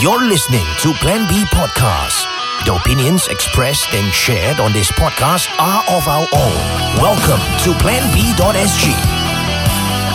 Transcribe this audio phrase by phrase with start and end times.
[0.00, 2.22] You're listening to Plan B Podcast.
[2.66, 6.58] The opinions expressed and shared on this podcast are of our own.
[7.02, 8.84] Welcome to PlanB.sg.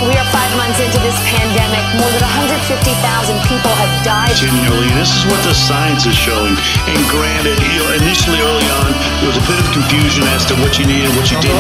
[0.08, 1.84] We are five months into this pandemic.
[2.00, 4.32] More than 150,000 people have died.
[4.32, 4.88] continually.
[4.96, 6.56] This is what the science is showing.
[6.88, 10.56] And granted, you know, initially early on, there was a bit of confusion as to
[10.64, 11.60] what you needed, what you didn't.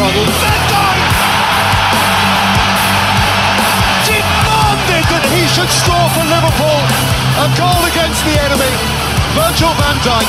[5.23, 6.83] Demanded that he should score for Liverpool.
[7.39, 8.67] A goal against the enemy.
[9.33, 10.27] Virgil van Dijk.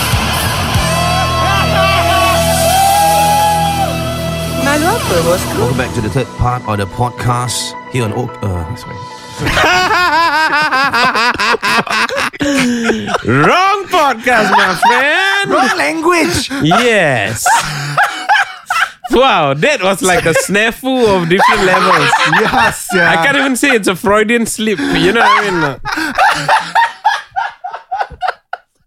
[4.65, 5.59] Malu apa bosku?
[5.60, 8.30] Welcome back to the third part of the podcast here on Oak.
[8.42, 8.96] Uh, sorry.
[13.29, 15.51] Wrong podcast, my friend.
[15.51, 16.48] Wrong language.
[16.62, 17.45] Yes.
[19.14, 22.10] Wow, that was like a snafu of different levels.
[22.41, 23.10] Yes, yeah.
[23.10, 24.78] I can't even say it's a Freudian slip.
[24.78, 26.74] You know what I mean?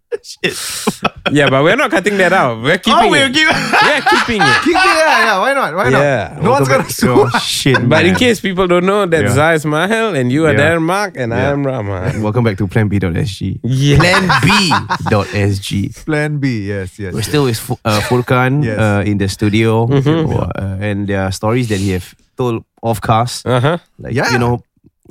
[1.30, 2.62] yeah, but we're not cutting that out.
[2.62, 3.34] We're keeping Oh, we're it.
[3.34, 3.48] keep-
[3.84, 4.56] We're keeping it.
[4.64, 5.38] Keep it, yeah, yeah.
[5.38, 5.74] Why not?
[5.74, 6.32] Why Yeah.
[6.34, 6.42] not?
[6.42, 7.28] No one's gonna sue.
[7.28, 7.76] Oh, shit.
[7.88, 9.30] But in case people don't know, that Yeah.
[9.36, 10.60] Zai Ismail and you are Yeah.
[10.76, 12.12] Darren Mark and I am Rama.
[12.24, 13.60] Welcome back to planb.sg.
[13.62, 13.98] Yeah.
[13.98, 16.04] Planb.sg.
[16.06, 17.12] Plan B, yes, yes.
[17.14, 18.78] We're still with Fu- uh, Furqan Yes.
[18.78, 20.32] uh, in the studio, Mm-hmm.
[20.32, 23.46] uh, and there are stories that he have told off cast.
[23.46, 23.78] Uh-huh.
[23.98, 24.32] like Yeah.
[24.32, 24.62] you know,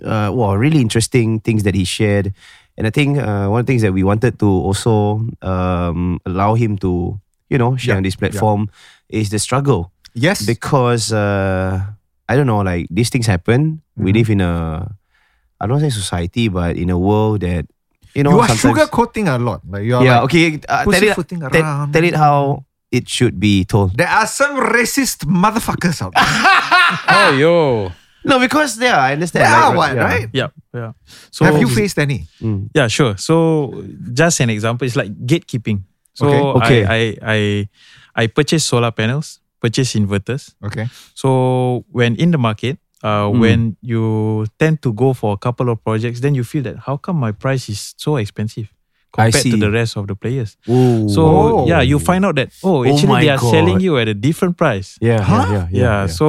[0.04, 2.34] uh, well, really interesting things that he shared.
[2.78, 6.54] And I think uh, one of the things that we wanted to also um, allow
[6.54, 8.30] him to, you know, share Yeah, on this yeah.
[8.30, 8.70] platform
[9.10, 10.46] is the struggle Yes.
[10.46, 11.82] because uh,
[12.30, 13.82] I don't know, like these things happen.
[13.98, 14.18] We Mm-hmm.
[14.18, 14.56] live in a,
[15.60, 17.66] I don't say society, but in a world that
[18.14, 19.62] you know, you are sometimes- sugarcoating a lot.
[19.68, 20.46] Like you are Yeah, like, okay.
[20.70, 23.98] Uh, tell, it, pussyfooting tell, tell it how it should be told.
[23.98, 26.26] There are some racist motherfuckers out there.
[27.10, 27.92] Oh, yo.
[28.28, 29.46] No, because yeah, I understand.
[29.46, 30.04] There like, are what, yeah.
[30.04, 30.30] right?
[30.34, 30.92] Yeah, yeah.
[31.32, 32.28] So Have you faced any?
[32.76, 33.16] Yeah, sure.
[33.18, 33.84] So
[34.14, 35.84] just an example, it's like gatekeeping.
[36.14, 36.84] So Okay.
[36.84, 36.86] Okay.
[36.86, 37.70] I, I I
[38.24, 40.54] I purchase solar panels, purchase inverters.
[40.64, 40.88] Okay.
[41.14, 43.40] So when in the market, uh, Hmm.
[43.40, 46.98] when you tend to go for a couple of projects, then you feel that how
[46.98, 48.77] come my price is so expensive I
[49.18, 49.60] compared to see.
[49.60, 50.58] the rest of the players?
[50.70, 51.10] Ooh.
[51.10, 51.66] So Oh.
[51.68, 53.50] yeah, you find out that oh, Oh actually my they are God.
[53.52, 54.98] selling you at a different price.
[55.02, 55.34] yeah, Huh?
[55.34, 56.28] yeah, yeah, Yeah, yeah, so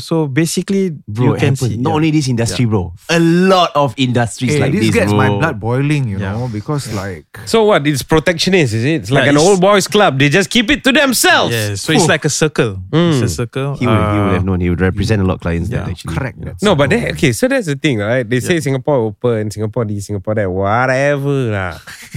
[0.00, 1.96] so basically Bro, you can see Not yeah.
[2.00, 2.92] only this industry, bro.
[3.12, 5.18] A lot of industries Hey, like this this, gets bro.
[5.20, 6.32] my blood boiling, you Yeah.
[6.32, 7.86] know, because like So what?
[7.86, 9.04] It's protectionist, is it?
[9.04, 10.18] It's like Yeah, an it's- old boys club.
[10.18, 11.52] They just keep it to themselves.
[11.54, 12.80] Yeah, so it's like a circle.
[12.92, 13.76] It's a circle.
[13.76, 14.60] He would, he would Uh, have known.
[14.60, 15.84] He would represent a lot of clients yeah.
[15.84, 16.14] that actually.
[16.14, 16.38] correct.
[16.38, 16.50] you know.
[16.52, 18.24] That's No, but that, okay, so that's the thing, right?
[18.28, 21.50] They say Singapore open, Singapore this, Singapore that, whatever.
[21.50, 21.76] lah.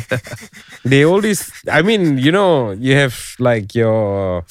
[0.85, 4.43] they all this, I mean, you know, you have like your,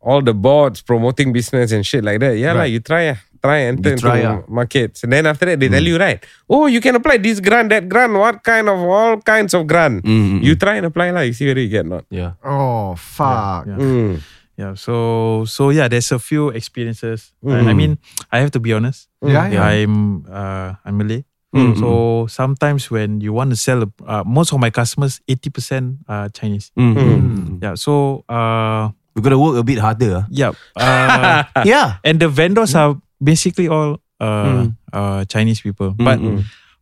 [0.00, 2.36] all the boards promoting business and shit like that.
[2.36, 2.58] Yeah, Right.
[2.68, 4.42] like you try, ah, try and enter try, into ah.
[4.48, 5.02] markets.
[5.04, 6.22] And then after that, they tell you, right?
[6.50, 10.04] Oh, you can apply this grant, that grant, what kind of, all kinds of grant.
[10.04, 11.20] Mm, mm, You try and apply, lah.
[11.22, 12.04] you see whether you get not.
[12.10, 12.32] Yeah.
[12.44, 13.66] oh fuck.
[13.66, 13.76] yeah.
[13.78, 14.20] Mm.
[14.52, 17.96] Yeah, so so yeah, there's a few experiences, and I mean,
[18.30, 19.08] I have to be honest.
[19.24, 19.64] Yeah, yeah.
[19.64, 24.60] I'm uh, I'm Malay, Mm, so sometimes when you want to sell, uh, most of
[24.60, 26.72] my customers, eighty percent are Chinese.
[26.80, 27.62] Mm, mm, mm.
[27.62, 30.24] Yeah, so uh, We gotta work a bit harder.
[30.24, 30.26] ah.
[30.32, 32.00] yeah, uh, yeah.
[32.00, 36.16] and the vendors are basically all uh, uh, Chinese people, but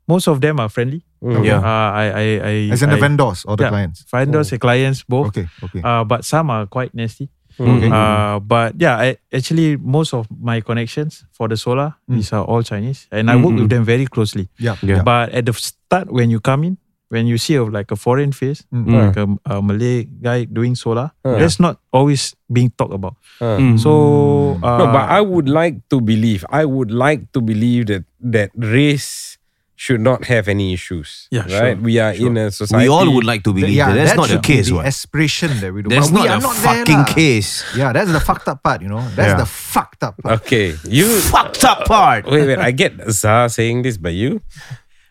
[0.07, 1.03] most of them are friendly.
[1.19, 1.43] Mm.
[1.43, 1.59] Yeah.
[1.59, 4.07] Uh, I I I As in the I- vendors or the yeah, clients.
[4.07, 5.35] vendors and clients both.
[5.35, 5.83] Okay, okay.
[5.83, 7.27] Uh, but some are quite nasty.
[7.61, 7.91] Okay.
[7.93, 12.63] Uh, but yeah, I, actually most of my connections for the solar these are all
[12.63, 14.49] Chinese, and I work with them very closely.
[14.59, 15.03] yeah, Yeah.
[15.05, 16.79] But at the start, when you come in,
[17.11, 18.87] when you see of like a foreign face, Mm.
[18.87, 23.17] like a, a Malay guy doing solar, that's not always being talked about.
[23.43, 23.77] Mm.
[23.83, 26.47] So uh, No, but I would like to believe.
[26.55, 29.37] I would like to believe that that race
[29.81, 31.27] should not have any issues.
[31.31, 31.49] Yeah, right.
[31.73, 32.85] sure, We are in a society.
[32.85, 33.95] We all would like to believe that.
[33.97, 34.85] That's that not the should be case, the what?
[34.85, 35.89] aspiration that we do.
[35.89, 37.15] That's but we not are the not fucking lah.
[37.17, 37.65] case.
[37.75, 39.01] Yeah, that's the fucked up part, you know.
[39.17, 39.41] That's Yeah.
[39.41, 40.45] the fucked up part.
[40.45, 41.09] Okay, you.
[41.33, 42.29] Fucked up part.
[42.29, 42.59] Wait, wait.
[42.61, 44.45] I get Zah saying this, but you.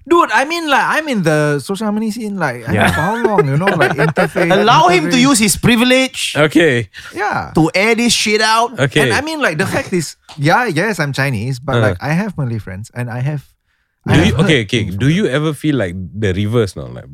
[0.08, 2.84] Dude, I mean like I'm in the social harmony scene like I Yeah.
[2.86, 4.54] mean, for how long, you know, like interface.
[4.54, 6.90] Allow him to use his privilege Okay.
[7.14, 7.52] Yeah.
[7.58, 8.78] to air this shit out.
[8.80, 9.02] Okay.
[9.10, 11.82] And I mean like the fact is, yeah, yes, I'm Chinese, but Uh.
[11.94, 13.50] like I have Malay friends and I have
[14.08, 14.84] Do you, okay, okay.
[15.04, 16.88] Do you ever feel like the reverse now?
[16.88, 17.06] Like,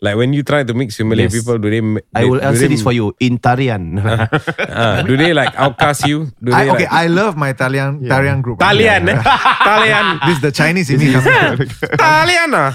[0.00, 1.34] like when you try to mix with Malay Yes.
[1.34, 1.80] people, do they?
[1.82, 3.98] ma- I they- will answer they- this for you in Tarian.
[4.70, 6.30] Ah, do they like outcast you?
[6.38, 8.60] Do I, they okay, like, I love my Italian Italian group.
[8.62, 9.18] Talian, eh?
[9.18, 9.22] Yeah.
[9.66, 11.66] Talian, This is the Chinese in me coming.
[11.98, 12.70] Talian, ah.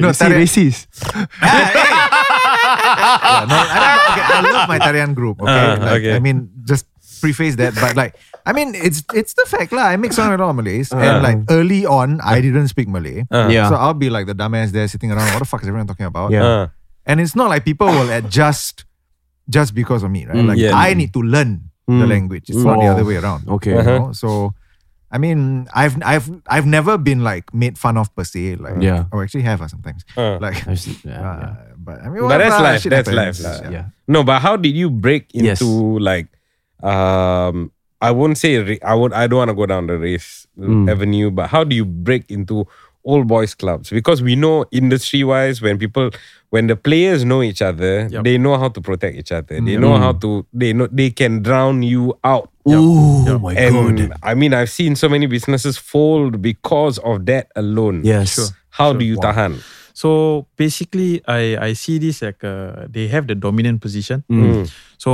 [0.00, 0.88] no, Italian, racist.
[1.44, 1.68] yeah,
[3.44, 5.40] no, I, okay, I love my Italian group.
[5.42, 6.16] Okay, Ah, Like, okay.
[6.16, 6.86] I mean, just
[7.20, 9.88] preface that, but like I mean, it's it's the fact lah.
[9.88, 11.00] I mix around with a lot of Malays, Uh.
[11.00, 13.24] and like early on, I didn't speak Malay.
[13.32, 13.48] Uh.
[13.48, 13.68] Yeah.
[13.72, 15.32] So I'll be like the dumbass there sitting around.
[15.32, 16.30] What the fuck is everyone talking about?
[16.30, 16.44] Yeah.
[16.44, 16.66] Uh,
[17.04, 18.84] And it's not like people will adjust
[19.48, 20.40] just because of me, right?
[20.40, 20.48] Mm.
[20.48, 20.72] Like Yeah.
[20.72, 22.08] I need to learn the Mm.
[22.08, 22.48] language.
[22.48, 23.44] It's not the other way around.
[23.60, 23.76] Okay.
[23.76, 23.92] You Uh-huh.
[24.08, 24.12] know?
[24.16, 24.56] So,
[25.12, 28.56] I mean, I've I've I've never been like made fun of per se.
[28.56, 29.04] Like, Yeah.
[29.12, 30.00] Oh, actually have uh, sometimes.
[30.16, 30.40] Uh.
[30.40, 30.72] Like, I.
[31.04, 31.52] Yeah, uh, yeah.
[31.76, 33.16] but I mean, But that's life, that's happens.
[33.20, 33.56] life lah.
[33.68, 33.84] Yeah.
[34.08, 35.60] no, but how did you break Yes.
[35.60, 36.32] into like
[36.80, 37.68] um
[38.04, 40.86] I won't say ra- I would I don't want to go down the race Mm.
[40.92, 42.66] avenue, but how do you break into
[43.02, 43.90] old boys clubs?
[43.90, 46.10] Because we know industry wise when people
[46.54, 48.22] when the players know each other, Yup.
[48.22, 49.58] they know how to protect each other.
[49.58, 52.54] They know how to they know they can drown you out.
[52.70, 54.14] Ooh, my And god.
[54.22, 58.06] I mean I've seen so many businesses fold because of that alone.
[58.06, 58.38] Yes.
[58.38, 58.50] Sure.
[58.70, 59.58] How do you tahan?
[59.94, 64.22] So basically, I I see this like uh, they have the dominant position.
[64.30, 64.66] Mm.
[64.98, 65.10] So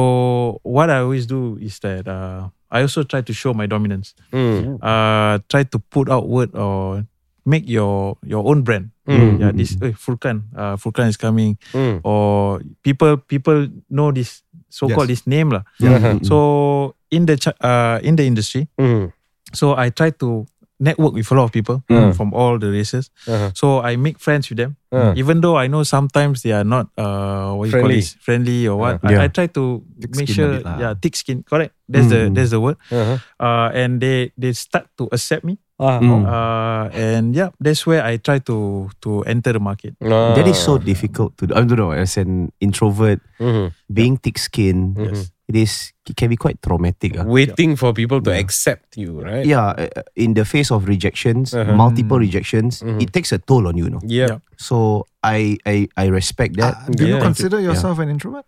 [0.64, 4.14] what I always do is that uh, I also try to show my dominance.
[4.32, 4.78] Mm.
[4.78, 7.04] Uh, try to put out word or
[7.46, 8.90] make your your own brand.
[9.10, 9.42] Mm.
[9.42, 11.98] Yeah, this eh, Furkan, uh, Furkan is coming, Mm.
[12.06, 15.66] or people people know this so called this name lah.
[15.82, 16.22] Yeah.
[16.22, 19.10] So in the uh in the industry, Mm.
[19.50, 20.46] so I try to
[20.80, 22.16] network with a lot of people Mm.
[22.16, 23.12] from all the races.
[23.28, 23.52] Uh-huh.
[23.52, 24.80] So I make friends with them.
[24.88, 25.12] Uh.
[25.14, 28.00] Even though I know sometimes they are not uh what you call Friendly.
[28.00, 28.98] this friendly or what.
[29.04, 29.20] Yeah.
[29.22, 30.76] I, I try to Thick make sure bit lah.
[30.80, 31.44] yeah, thick skin.
[31.44, 31.76] Correct.
[31.86, 32.34] That's the Mm.
[32.34, 32.80] that's the word.
[32.90, 33.20] Uh-huh.
[33.38, 35.60] Uh and they they start to accept me.
[35.76, 36.24] Mm.
[36.28, 39.94] Uh and yeah, that's where I try to to enter the market.
[40.00, 40.82] That is so Ah.
[40.82, 41.52] difficult to do.
[41.54, 41.92] I don't know.
[41.92, 43.72] As an introvert, Mhm.
[43.88, 45.32] being thick-skinned, Yes.
[45.50, 47.18] It is it can be quite traumatic.
[47.18, 47.26] ah.
[47.26, 49.42] waiting for people to accept you, right?
[49.46, 51.74] Yeah, uh, in the face of rejections, Uh-huh.
[51.74, 53.02] multiple rejections, Mhm.
[53.02, 53.90] it takes a toll on you.
[53.90, 54.02] you know?
[54.06, 54.38] Yeah.
[54.54, 56.86] So I I, I respect that.
[56.86, 58.46] Uh, do you consider yourself an introvert?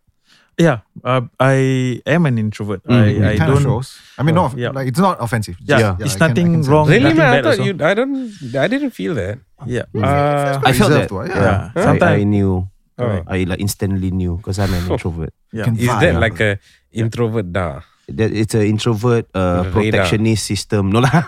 [0.60, 1.56] Yeah, uh, I
[2.04, 2.84] am an introvert.
[2.84, 3.64] Mm, I, I kind don't.
[3.64, 3.96] shows.
[4.20, 4.68] I mean, no, yeah.
[4.68, 5.56] like it's not offensive.
[5.64, 6.86] Yeah, Just- it's I can- nothing can wrong.
[6.92, 7.32] Really, Nothing man?
[7.32, 7.72] I thought you.
[7.80, 8.28] I don't.
[8.52, 9.40] I didn't feel that.
[9.64, 9.88] Yeah.
[9.96, 10.04] Mm.
[10.04, 11.16] Uh, I felt Reserved that.
[11.16, 11.40] one, yeah.
[11.40, 11.58] yeah.
[11.72, 12.68] I, Sometimes I knew.
[13.00, 13.24] Oh.
[13.24, 15.32] I like instantly knew because I'm an introvert.
[15.56, 15.72] yeah.
[15.72, 16.60] Is that like a
[16.92, 17.80] introvert da?
[18.12, 19.72] That it's an introvert uh, Radar.
[19.72, 20.90] protectionist system.
[20.90, 21.10] No lah.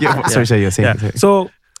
[0.00, 0.88] yeah, sorry, sorry, you're saying.
[0.90, 0.96] yeah.
[0.98, 1.16] sorry.
[1.16, 1.30] So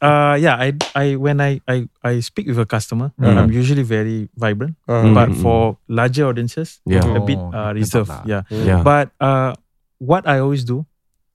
[0.02, 3.36] uh yeah, I I when I I, I speak with a customer, Mhm.
[3.38, 4.74] I'm usually very vibrant.
[4.88, 5.14] Uh-huh.
[5.14, 5.58] But Mm, mm, for
[5.88, 7.04] larger audiences, Yeah.
[7.06, 8.10] a bit Oh, uh, reserved.
[8.10, 8.22] lah.
[8.26, 8.42] Yeah.
[8.50, 8.82] Yeah.
[8.82, 9.54] But uh
[9.98, 10.86] what I always do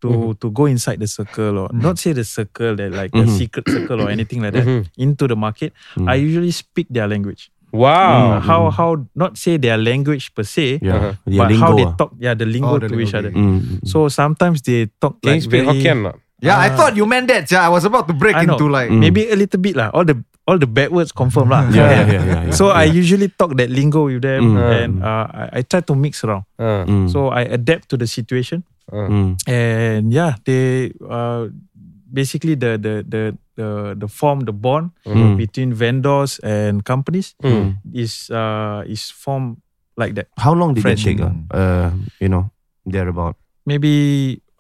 [0.03, 0.39] to Mhm.
[0.43, 3.33] to go inside the circle or not say the circle that like a Mhm.
[3.33, 4.87] secret circle or anything like that Mhm.
[4.99, 6.05] into the market, Mm.
[6.11, 7.49] I usually speak their language.
[7.71, 8.37] Wow.
[8.37, 10.95] Uh, how how not say their language per se, yeah.
[10.95, 11.13] Uh-huh.
[11.27, 11.93] But how they ah.
[11.99, 12.11] talk.
[12.15, 13.31] Yeah, the lingo Oh, the to each lingo, other.
[13.35, 13.39] okay.
[13.43, 13.87] Mm, mm, mm.
[13.87, 16.15] So sometimes they talk Can you like speak very, Hokkien not?
[16.39, 16.77] Yeah, I Ah.
[16.79, 17.49] thought you meant that.
[17.51, 18.55] Yeah, I was about to break I know.
[18.55, 18.87] into like.
[18.87, 18.99] Mm.
[19.03, 19.89] maybe a little bit lah.
[19.91, 20.15] All the
[20.47, 21.67] all the bad words confirm lah.
[21.67, 22.55] Yeah, yeah, yeah, yeah, yeah.
[22.55, 24.71] So I usually talk that lingo with them, Mm.
[24.79, 26.47] and uh, I, I try to mix around.
[26.55, 29.11] Uh, Mm, So I adapt to the situation, uh.
[29.11, 31.51] mm, and yeah, they uh,
[32.07, 33.23] basically the the the
[33.57, 35.35] the the form the bond Mm.
[35.35, 37.81] between vendors and companies Mm.
[37.91, 39.57] is uh is formed
[39.97, 40.29] like that.
[40.37, 41.03] How long did French.
[41.03, 41.19] take?
[41.19, 41.33] ah?
[41.51, 41.89] Uh,
[42.21, 42.53] you know,
[42.85, 43.35] thereabout.
[43.65, 43.91] Maybe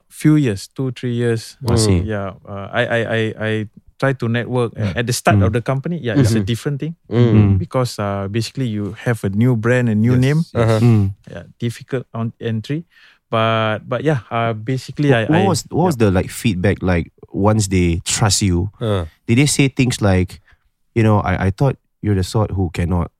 [0.09, 1.55] few years, two three years.
[1.69, 2.01] I see.
[2.03, 3.51] Yeah, uh, I I I I
[3.97, 5.45] try to network at the start Mm.
[5.49, 5.97] of the company.
[6.01, 6.49] Yeah, it's a Mhm.
[6.49, 7.33] different thing Mm.
[7.33, 7.51] Mm.
[7.57, 10.39] because uh, basically you have a new brand, a new Yes, name.
[10.45, 10.53] yes.
[10.57, 10.79] Uh-huh.
[10.81, 11.05] Mm.
[11.29, 12.85] Yeah, difficult on entry,
[13.29, 17.11] but but yeah, uh, basically I, what I was what was the like feedback like
[17.31, 18.71] once they trust you?
[18.79, 19.05] Uh.
[19.27, 20.39] Did they say things like,
[20.95, 23.11] you know, I, I thought you're the sort who cannot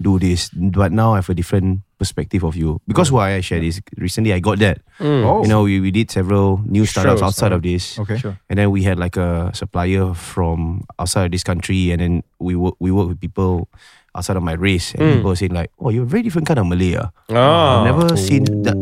[0.00, 2.80] do this, but now I have a different perspective of you.
[2.86, 4.78] Because why I shared this recently, I got that.
[5.00, 5.24] Mm.
[5.24, 7.98] Oh, You know, we, we did several new startups Shows, outside uh, of this.
[7.98, 8.18] okay.
[8.18, 8.36] Sure.
[8.50, 12.54] And then we had like a supplier from outside of this country, and then we
[12.54, 13.68] work we work with people
[14.14, 15.12] outside of my race, and Mm.
[15.16, 17.80] people were saying like, "Oh, you're a very different kind of Malay." ah." Ah.
[17.80, 18.76] I've never seen that.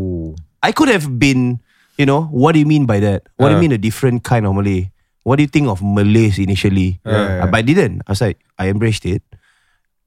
[0.64, 0.68] Ooh.
[0.68, 1.60] I could have been,
[2.00, 3.28] you know, what do you mean by that?
[3.36, 3.60] What do Uh.
[3.60, 4.88] you mean a different kind of Malay?
[5.28, 7.00] What do you think of Malays initially?
[7.04, 8.02] Yeah, Uh, but I didn't.
[8.08, 9.22] I was like, I embraced it.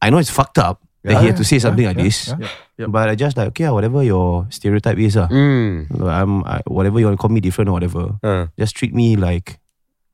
[0.01, 2.03] I know it's fucked up that Yeah, he had to say something yeah, like yeah,
[2.05, 2.27] this.
[2.29, 2.49] yeah.
[2.77, 2.87] Yep.
[2.93, 5.25] But I just like, okay, ah, whatever your stereotype is, ah.
[5.29, 5.89] Mm.
[6.05, 8.17] I'm I, whatever you want to call me different or whatever.
[8.21, 8.53] Uh.
[8.61, 9.57] Just treat me like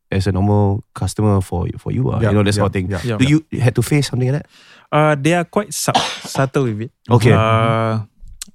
[0.07, 2.23] as a normal customer for for you, ah.
[2.23, 2.87] Yeah, you know, that yeah, sort of thing.
[2.87, 3.03] yeah.
[3.03, 3.17] Yeah.
[3.19, 4.47] Do you had to face something like that?
[4.93, 6.91] Uh, they are quite sub- subtle with it.
[7.11, 7.35] Okay.
[7.35, 8.07] Uh,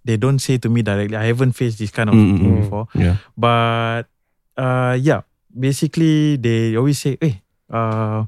[0.04, 1.16] they don't say to me directly.
[1.16, 2.61] I haven't faced this kind of Mm, mm, thing mm.
[2.62, 2.85] before.
[2.95, 3.16] Yeah.
[3.37, 4.02] But
[4.57, 8.25] uh, yeah, basically they always say, "Hey, uh,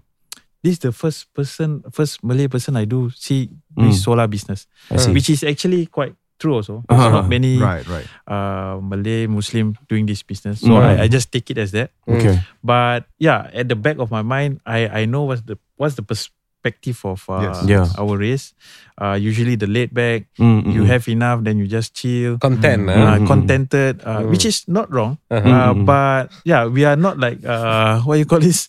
[0.62, 3.88] this is the first person, first Malay person I do see Mm.
[3.88, 4.66] this solar business,
[5.14, 6.82] which is actually quite true also.
[6.88, 7.20] There's Uh-huh.
[7.22, 8.06] not many Right, right.
[8.26, 10.84] uh, Malay Muslim doing this business, so Mm.
[10.84, 11.92] I, I just take it as that.
[12.08, 12.40] Okay.
[12.64, 16.02] But yeah, at the back of my mind, I I know what's the what's the
[16.04, 17.64] pers- perspective of uh, Yes.
[17.66, 17.86] Yeah.
[17.98, 18.52] our race.
[19.00, 20.86] Uh, usually the laid back, Mm, mm, you mm.
[20.92, 22.36] have enough, then you just chill.
[22.38, 22.88] Content.
[22.88, 23.16] Uh, ah.
[23.18, 23.26] Mm.
[23.26, 25.48] contented, uh, which is not wrong, Uh-huh.
[25.48, 25.84] uh, Mm.
[25.88, 28.68] but yeah, we are not like uh, what you call this,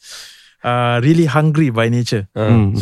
[0.63, 2.31] uh, really hungry by nature.
[2.31, 2.79] Mm,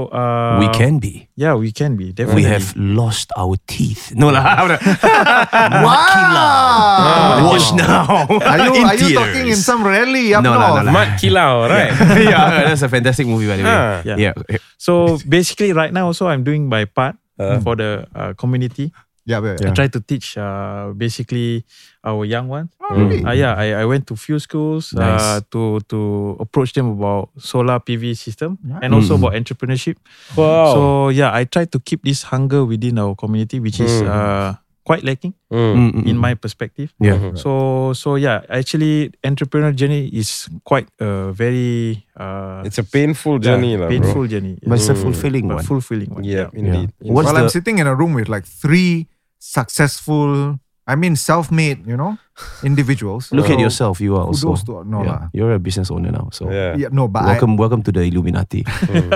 [0.00, 1.28] So uh, we can be.
[1.36, 2.44] yeah, we can be definitely.
[2.44, 4.12] We have lost our teeth.
[4.16, 4.64] No lah.
[5.84, 7.44] Wow.
[7.52, 8.26] Watch now.
[8.28, 10.84] Are you, In are you talking in some rally up No, no, north?
[10.84, 10.92] no, no.
[10.92, 11.92] Mat Kilau, right?
[12.20, 13.70] yeah, that's a fantastic movie by the way.
[13.70, 14.02] Ah.
[14.04, 14.16] Yeah.
[14.16, 14.32] yeah.
[14.78, 17.56] So basically, right now also I'm doing my part Uh.
[17.64, 18.92] for the uh, community.
[19.26, 19.74] Yeah, yeah, I yeah.
[19.76, 21.64] try to teach uh, basically
[22.02, 22.70] our young ones.
[22.80, 23.22] Oh, really?
[23.22, 25.44] Uh, yeah, I, I went to few schools uh, Nice.
[25.52, 28.96] to to approach them about solar PV system and Mm.
[28.96, 29.96] also about entrepreneurship.
[30.34, 30.72] Wow.
[30.74, 30.80] So
[31.12, 34.08] yeah, I try to keep this hunger within our community, which is Mm.
[34.08, 34.54] uh,
[34.90, 35.74] quite lacking Mm.
[35.74, 36.22] Mm, mm, in mm.
[36.26, 36.90] my perspective.
[36.98, 37.14] yeah.
[37.38, 37.50] So
[37.94, 43.78] so yeah, actually, entrepreneur journey is quite a very uh, It's a painful yeah, journey,
[43.78, 43.94] lah, bro.
[43.94, 45.02] painful journey, But it's a Mm.
[45.06, 45.66] fulfilling but one.
[45.66, 46.24] fulfilling one.
[46.26, 46.90] Yeah, indeed.
[47.06, 49.06] What's well, the- I'm sitting in a room with like three
[49.38, 50.58] successful,
[50.90, 52.18] I mean, self-made, you know,
[52.64, 53.30] individuals.
[53.30, 54.00] Look at yourself.
[54.00, 54.48] You are also.
[54.48, 55.22] Kudos to no yeah, lah.
[55.32, 56.34] You're a business owner now.
[56.34, 56.74] So Yeah.
[56.74, 58.66] Yeah, no, but welcome, welcome to the Illuminati.
[58.90, 59.14] Hmm.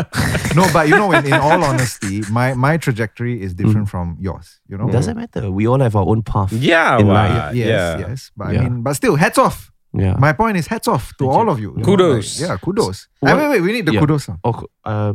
[0.54, 3.66] No, but you know, in, in all honesty, my my trajectory is hmm.
[3.66, 4.62] different from yours.
[4.70, 5.50] You know, Doesn't matter.
[5.50, 6.54] We all have our own path.
[6.54, 7.58] Yeah, In wah, life.
[7.58, 7.98] yes, yeah.
[8.06, 8.60] yes, but Yeah.
[8.60, 9.73] I mean, but still, hats off.
[9.94, 10.18] Yeah.
[10.18, 11.70] My point is hats off to all of you.
[11.78, 12.40] you know, Kudos.
[12.40, 13.06] like, yeah, kudos.
[13.22, 14.02] What- Ah, wait, wait, we need the Yeah.
[14.02, 14.26] kudos.
[14.42, 15.14] Oh, uh,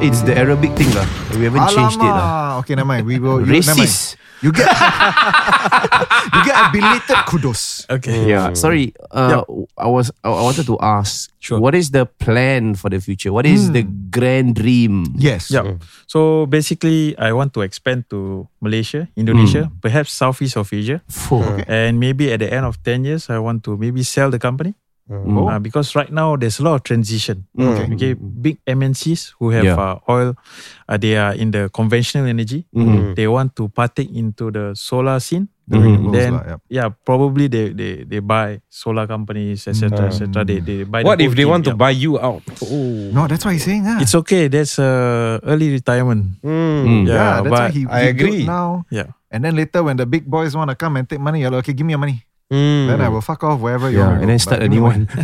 [0.00, 1.02] it's the Arabic thing lah.
[1.34, 2.58] We haven't changed it lah.
[2.62, 3.06] Okay, never mind.
[3.10, 3.42] We will.
[3.42, 3.90] You, never mind.
[3.90, 4.14] Racist.
[4.40, 4.70] You get
[6.34, 7.86] you get a belated kudos.
[7.90, 8.26] Okay.
[8.28, 8.54] Yeah.
[8.54, 8.94] Sorry.
[9.10, 9.42] Uh,
[9.76, 10.10] I was.
[10.24, 11.29] I wanted to ask.
[11.40, 11.58] Sure.
[11.58, 13.32] What is the plan for the future?
[13.32, 13.82] What is the
[14.12, 15.08] grand dream?
[15.16, 15.48] Yes.
[15.50, 15.80] Yeah.
[16.06, 21.64] So basically, I want to expand to Malaysia, Indonesia, perhaps Southeast of Asia, Full.
[21.66, 24.76] and maybe at the end of ten years, I want to maybe sell the company.
[25.10, 25.50] Mm.
[25.50, 27.42] Uh, because right now there's a lot of transition.
[27.58, 27.88] Okay.
[27.98, 29.74] Okay, big MNCs who have Yeah.
[29.74, 30.38] uh, oil,
[30.86, 32.62] uh, they are in the conventional energy.
[32.70, 33.16] Mhm.
[33.18, 35.48] They want to partake into the solar scene.
[35.70, 36.60] The renewables Then lah, yep.
[36.66, 40.10] yeah, probably they they they buy solar companies, etc.
[40.10, 40.42] etc.
[40.42, 41.06] They they buy.
[41.06, 41.78] What the if they team, want to yeah.
[41.78, 42.42] buy you out?
[42.66, 43.14] Oh.
[43.14, 43.86] No, that's what he's saying.
[43.86, 44.02] Ah.
[44.02, 44.50] It's okay.
[44.50, 46.42] That's uh, early retirement.
[46.42, 47.06] Mm.
[47.06, 48.42] yeah, Yeah, that's why he, I he built agree.
[48.50, 48.82] now.
[48.90, 49.14] yeah.
[49.30, 51.62] And then later when the big boys want to come and take money, you're like,
[51.62, 52.26] okay, give me your money.
[52.50, 52.90] Mm.
[52.90, 54.26] Then I will fuck off wherever you Yeah, want.
[54.26, 55.06] and then start a new one.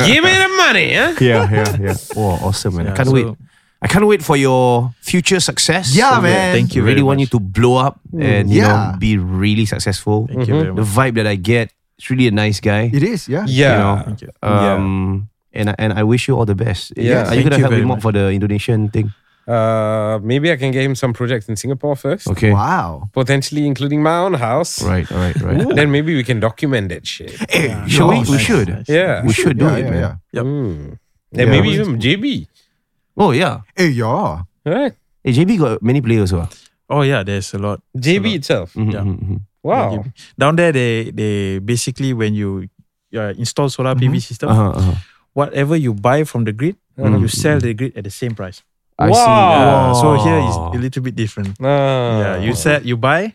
[0.00, 1.12] Give me the money, huh?
[1.20, 1.96] yeah, yeah, yeah.
[2.16, 2.86] Oh, awesome, man!
[2.88, 3.28] I Yeah, can't so- wait.
[3.84, 5.94] I can't wait for your future success.
[5.94, 6.56] Yeah, man.
[6.56, 7.28] Thank you really very want much.
[7.32, 10.26] you to blow up and you know be really successful.
[10.26, 12.88] Thank you very The vibe that I get, it's really a nice guy.
[12.92, 13.44] It is, yeah.
[13.46, 13.72] Yeah.
[13.76, 14.30] You know, Thank you.
[14.42, 16.92] um, and I- and I wish you all the best.
[16.96, 17.28] Yeah.
[17.28, 19.12] Are you gonna you help very him out for the Indonesian thing?
[19.46, 22.26] Uh, maybe I can get him some projects in Singapore first.
[22.32, 22.50] Okay.
[22.56, 23.10] Wow.
[23.12, 24.80] Potentially including my own house.
[24.82, 25.60] Right, right, right.
[25.76, 27.36] Then maybe we can document that shit.
[27.52, 28.24] Hey, shall we?
[28.24, 28.68] We should.
[28.72, 28.88] nice.
[28.88, 29.20] Yeah.
[29.22, 30.00] We should do yeah, it, yeah, man.
[30.00, 30.14] yeah.
[30.40, 30.44] Yep.
[30.48, 30.98] Mm.
[31.36, 31.44] And Yeah.
[31.52, 32.48] maybe even JB.
[33.16, 33.60] Oh yeah.
[33.76, 34.42] Hey, yeah.
[34.66, 34.92] Right?
[35.22, 36.48] Hey, JB got many players, ah.
[36.90, 37.80] Oh yeah, there's a lot.
[37.96, 38.74] JB itself.
[38.74, 39.04] Mhm, Yeah.
[39.06, 39.38] mhm, mhm.
[39.64, 40.04] Wow.
[40.36, 42.68] Down there, they they basically when you
[43.16, 44.96] uh, install solar PV system, Uh-huh, uh-huh.
[45.32, 47.22] whatever you buy from the grid, Mhm.
[47.24, 48.60] you sell the grid at the same price.
[48.98, 49.16] I see.
[49.16, 49.94] Wow.
[49.98, 51.56] So here is a little bit different.
[51.58, 52.20] Ah.
[52.20, 53.34] Yeah, you sell, you buy,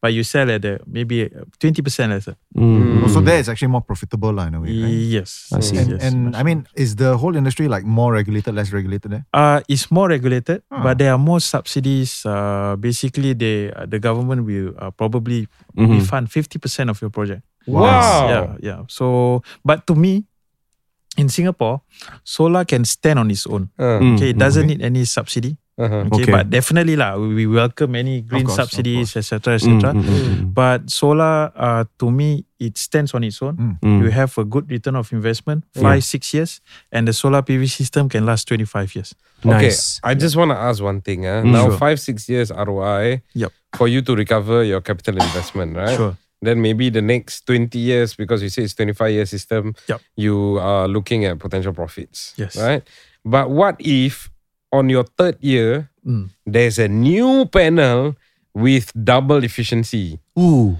[0.00, 2.36] but you sell at the maybe twenty percent lesser.
[2.56, 3.08] Mm.
[3.08, 4.92] So there it's actually more profitable lah, in a way, right?
[4.92, 5.78] Yes, I see.
[5.78, 9.24] And, yes, and I mean, is the whole industry like more regulated, less regulated there?
[9.32, 10.82] Uh, it's more regulated, Ah.
[10.82, 12.24] but there are more subsidies.
[12.26, 15.90] Uh, basically, they uh, the government will uh, probably Mhm.
[15.98, 17.42] refund fifty percent of your project.
[17.66, 18.28] Wow.
[18.28, 18.80] Yeah, yeah.
[18.86, 20.22] So, but to me,
[21.18, 21.80] in Singapore,
[22.22, 23.72] solar can stand on its own.
[23.80, 25.56] Uh, Mm, Okay, it doesn't need any subsidy.
[25.78, 26.08] Uh-huh.
[26.12, 26.32] Okay, Okay.
[26.32, 29.92] but definitely lah, we, we welcome any green course, subsidies, etc., Mm, etc.
[29.92, 30.54] mm, mm, mm.
[30.54, 33.76] But solar, uh, to me, it stands on its own.
[33.84, 34.02] Mm.
[34.04, 38.08] You have a good return of investment, five, six years, and the solar PV system
[38.08, 39.14] can last 25 years.
[39.44, 40.00] Okay, Nice.
[40.02, 41.26] I just want to ask one thing.
[41.26, 41.42] Uh.
[41.44, 41.52] Mm.
[41.52, 41.78] Now, Sure.
[41.78, 43.52] five, six years ROI Yep.
[43.76, 45.96] for you to recover your capital investment, right?
[45.96, 46.16] Sure.
[46.40, 50.00] Then maybe the next 20 years, because you say it's 25 year system, Yep.
[50.16, 52.32] you are looking at potential profits.
[52.36, 52.56] Yes.
[52.56, 52.82] Right?
[53.24, 54.30] But what if
[54.76, 56.30] on your third year, Mm.
[56.46, 58.14] there's a new panel
[58.54, 60.20] with double efficiency?
[60.38, 60.78] Ooh.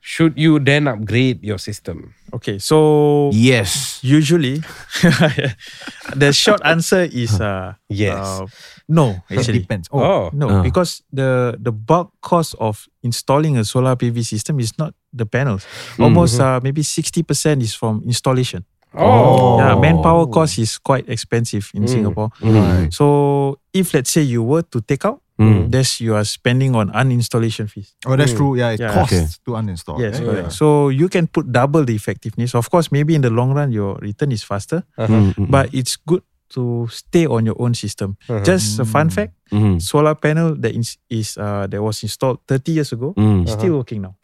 [0.00, 2.14] Should you then upgrade your system?
[2.32, 4.00] Okay, so Yes.
[4.00, 4.62] usually
[6.16, 8.16] the short answer is uh, Yes.
[8.16, 8.46] uh,
[8.88, 9.60] no, actually.
[9.60, 9.88] Depends.
[9.92, 10.00] Oh.
[10.00, 10.62] Oh, No, Ah.
[10.62, 15.66] because the the bulk cost of installing a solar PV system is not the panels.
[15.98, 18.64] Almost uh, maybe 60% is from installation.
[18.94, 19.58] Oh.
[19.58, 21.88] Yeah, manpower cost is quite expensive in Mm.
[21.88, 22.30] Singapore.
[22.42, 22.92] Right.
[22.92, 25.70] So if let's say you were to take out, Mm.
[25.72, 27.94] that's you are spending on uninstallation fees.
[28.04, 28.56] oh, that's true.
[28.60, 28.92] Yeah, it Yeah.
[28.92, 29.26] costs Okay.
[29.46, 29.96] to uninstall.
[29.98, 30.26] Yes, yeah.
[30.26, 30.52] correct.
[30.52, 32.52] So you can put double the effectiveness.
[32.54, 35.08] Of course, maybe in the long run your return is faster, Uh-huh.
[35.08, 36.20] Mm, mm, but it's good
[36.52, 38.18] to stay on your own system.
[38.44, 39.80] Just a fun fact: Mhm.
[39.80, 43.46] solar panel that is, is uh, that was installed 30 years ago Mm.
[43.46, 44.19] is still working now.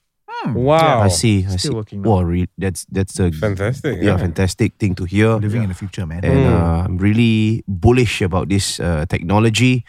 [0.55, 1.01] Wow.
[1.03, 1.45] I see.
[1.47, 1.59] I see.
[1.71, 2.11] Still working now.
[2.11, 4.03] Wow, re- that's that's a Fantastic.
[4.03, 5.37] yeah, fantastic thing to hear.
[5.41, 6.25] Living in the future, man.
[6.25, 9.85] And uh, I'm really bullish about this uh, technology,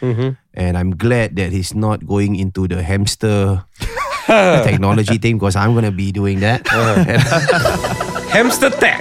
[0.54, 3.62] and I'm glad that he's not going into the hamster
[4.64, 6.66] technology thing because I'm gonna be doing that.
[8.28, 9.00] Hamster tech.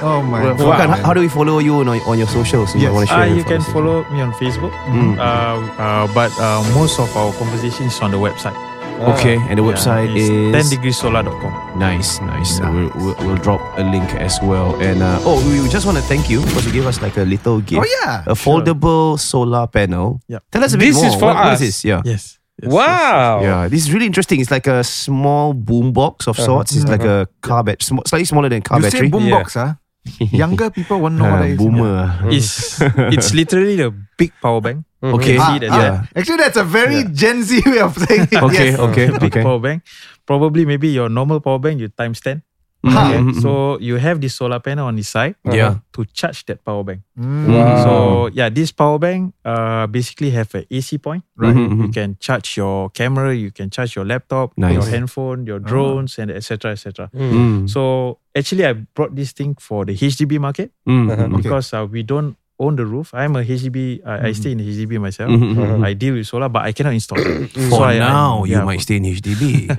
[0.00, 0.64] oh my Well, god.
[0.80, 1.04] Furqan, man.
[1.04, 2.74] how do we follow you on, on your socials?
[2.74, 2.92] Yes.
[2.92, 5.18] want to Uh, share you can follow me on Facebook, Mm.
[5.20, 8.56] uh, uh, but uh, most of our conversations is on the website.
[9.00, 11.78] Ah, okay, and the website yeah, is 10degreesolar.com.
[11.78, 12.56] Nice, nice.
[12.58, 14.74] So We'll, we'll, we'll drop a link as well.
[14.80, 17.22] And uh, oh, we just want to thank you because you gave us like a
[17.24, 17.82] little gift.
[17.84, 18.22] Oh, yeah.
[18.26, 20.20] a foldable solar panel.
[20.28, 21.06] Yeah, Tell us a bit This more.
[21.06, 21.60] is for what, what us.
[21.60, 21.84] is this?
[21.84, 22.02] Yeah.
[22.04, 22.38] Yes.
[22.62, 23.42] yes, Wow.
[23.42, 24.40] Yeah, this is really interesting.
[24.40, 26.46] It's like a small boom box of uh-huh.
[26.46, 26.76] sorts.
[26.76, 27.26] It's like uh-huh.
[27.26, 29.10] a car bat, sm- slightly smaller than car You battery.
[29.10, 29.74] boombox, huh?
[30.20, 31.58] Younger people won't know Uh, what it is.
[31.58, 31.96] boomer.
[32.36, 32.80] It's
[33.14, 34.84] it's literally the big power bank.
[35.04, 35.36] Okay.
[35.36, 35.96] You Ah, see that, ah, yeah.
[36.16, 38.40] Actually, that's a very Gen Z way of saying it.
[38.40, 38.80] Okay, yes.
[38.80, 39.42] okay, big okay.
[39.44, 39.84] power bank.
[40.24, 42.40] Probably maybe your normal power bank you times 10.
[42.84, 43.18] Mhm, Okay?
[43.18, 45.80] mhm, So you have this solar panel on the side Yeah.
[45.96, 47.00] to charge that power bank.
[47.16, 47.48] Mm.
[47.48, 47.84] Wow.
[47.84, 47.92] So
[48.36, 51.24] yeah, this power bank uh basically have a AC point.
[51.36, 51.56] Right.
[51.56, 51.94] Mhm, You mhm.
[51.96, 54.74] can charge your camera, you can charge your laptop, Nice.
[54.76, 56.72] your handphone, your drones, and etc.
[56.76, 57.08] etc.
[57.16, 57.64] Mm.
[57.70, 62.02] So actually, I brought this thing for the HDB market Mm, mhm, because uh, we
[62.04, 63.10] don't own the roof.
[63.14, 64.00] I'm a HDB.
[64.06, 65.30] I, I stay in the HDB myself.
[65.30, 67.18] Mhm, mhm, I deal with solar, but I cannot install.
[67.18, 67.50] it.
[67.70, 69.74] For I- I- now, you yeah, might stay in HDB.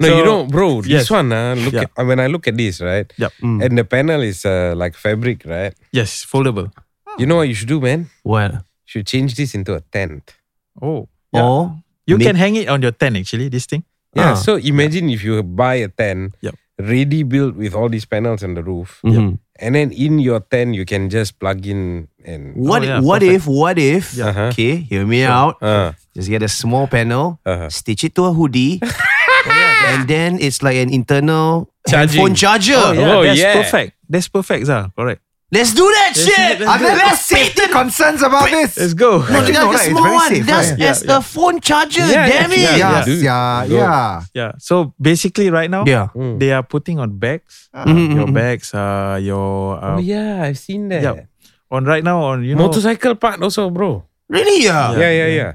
[0.00, 0.80] No, So- you know, bro.
[0.80, 1.10] This Yes.
[1.10, 1.84] one, uh, look Yeah.
[1.96, 3.04] at, when I look at this, right?
[3.20, 3.32] Yep.
[3.44, 3.60] Mm.
[3.64, 5.74] And the panel is uh, like fabric, right?
[5.92, 6.72] Yes, foldable.
[7.18, 8.08] You know what you should do, man?
[8.22, 8.52] What?
[8.52, 10.32] You should change this into a tent.
[10.80, 11.44] Oh, yeah.
[11.44, 13.16] Or you make- can hang it on your tent.
[13.20, 13.84] Actually, this thing.
[14.16, 14.32] Yeah.
[14.32, 14.34] Ah.
[14.40, 16.54] So imagine if you buy a tent, Yep.
[16.80, 19.36] ready built with all these panels on the roof, Mhm.
[19.60, 22.56] And then in your tent you can just plug in and.
[22.56, 22.82] What?
[22.82, 23.36] Oh, yeah, what perfect.
[23.36, 23.42] if?
[23.46, 24.04] What if?
[24.16, 24.26] Yeah.
[24.32, 24.48] Uh-huh.
[24.56, 25.60] Okay, hear me out.
[25.62, 27.70] Uh, Just get a small panel, Uh-huh.
[27.70, 28.82] stitch it to a hoodie,
[29.94, 32.20] and then it's like an internal Charging.
[32.20, 32.74] phone charger.
[32.76, 33.54] Oh yeah, Oh, that's yeah.
[33.62, 33.94] perfect.
[34.10, 34.90] That's perfect, Zah.
[34.98, 35.22] Correct.
[35.52, 36.58] Let's do that Let's shit.
[36.58, 38.78] do that, Are let's do there safety concerns about this?
[38.78, 39.18] Let's go.
[39.18, 40.28] No, like no, a right, it's small very one.
[40.30, 40.80] safe, That's right?
[40.80, 42.06] as Yeah, a phone charger.
[42.06, 42.78] Yeah, damn yeah, it.
[42.78, 43.04] yeah.
[43.06, 44.22] Yeah, yeah.
[44.34, 44.52] Yeah.
[44.58, 46.08] So basically, right now, Yeah.
[46.38, 47.68] they are putting on bags.
[47.74, 48.34] Mhm, Your mhm.
[48.34, 51.02] bags, uh, your uh, oh yeah, I've seen that.
[51.02, 51.26] yeah.
[51.70, 54.02] on right now on you know Motorcycle part also, bro.
[54.30, 54.62] Really?
[54.64, 54.94] Yeah.
[54.94, 55.52] Yeah, yeah, yeah.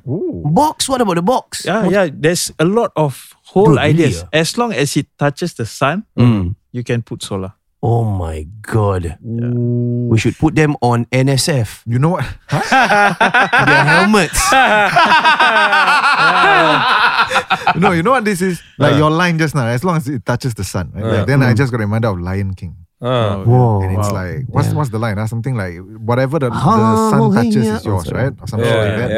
[0.52, 0.88] Box.
[0.92, 1.64] What about the box?
[1.64, 2.08] Yeah, yeah.
[2.12, 3.16] There's a lot of
[3.48, 4.24] whole Dude, really, ideas.
[4.32, 6.56] As long as it touches the sun, Mm.
[6.76, 7.54] you can put solar.
[7.86, 9.16] Oh my god.
[9.22, 11.84] We should put them on NSF.
[11.86, 12.26] You know what?
[12.50, 14.42] Their helmets.
[17.78, 18.60] no, you know what this is?
[18.80, 21.04] Like your line just now, as long as it touches the sun, right?
[21.04, 22.76] Like, then I just got reminded of Lion King.
[23.02, 23.82] Uh, Whoa.
[23.82, 24.14] And it's wow.
[24.14, 25.20] like, what's what's the line?
[25.20, 25.28] Uh?
[25.28, 27.12] Something like, whatever the, the Hallelujah.
[27.12, 28.34] sun touches is Oh, yours, right?
[28.42, 29.10] Or something yeah, like yeah, that.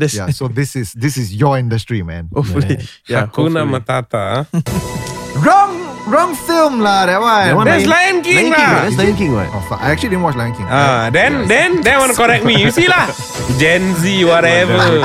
[0.00, 0.26] yeah.
[0.26, 2.28] Yeah, so this is this is your industry, man.
[2.34, 2.78] hopefully.
[3.06, 3.80] Yeah, Hakuna hopefully.
[3.80, 4.46] Matata.
[4.50, 5.42] huh?
[5.46, 5.79] Wrong,
[6.10, 7.06] wrong film lah.
[7.06, 7.46] That one.
[7.46, 8.72] That one That's Lion- Lion King Lion King, lah.
[8.74, 8.82] right?
[8.84, 9.50] That's Lion King, right?
[9.54, 9.80] Oh, fuck.
[9.80, 10.66] I actually didn't watch Lion King.
[10.68, 12.58] Ah, then then they want to correct me.
[12.60, 13.06] You see lah,
[13.62, 14.76] Gen Z whatever.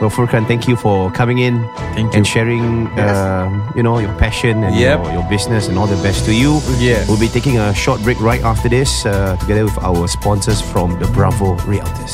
[0.00, 1.64] Well, Furqan, thank you for coming in
[1.96, 2.32] Thank and you.
[2.32, 5.04] sharing, um, you know, your passion and Yep.
[5.04, 6.60] your, your business and all the best to you.
[6.76, 7.08] Yes.
[7.08, 10.98] We'll be taking a short break right after this, uh, together with our sponsors from
[11.00, 12.12] the Bravo Realtors.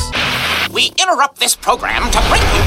[0.73, 2.63] We interrupt this program to bring you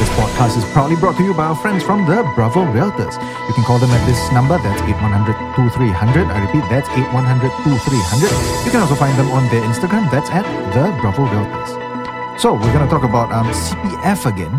[0.00, 3.14] This podcast is proudly brought to you by our friends from the Bravo Realtors.
[3.48, 6.24] You can call them at this number, that's 8100 2300.
[6.24, 8.64] I repeat, that's 8100 2300.
[8.64, 11.70] You can also find them on their Instagram, that's at the Bravo Realtors.
[12.40, 14.54] So, we're going to talk about um, CPF again.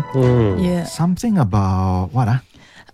[0.62, 0.84] Yeah.
[0.84, 2.28] Something about what?
[2.28, 2.40] Ah?